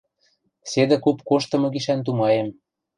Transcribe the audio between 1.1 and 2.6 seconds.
коштымы гишӓн тумаем.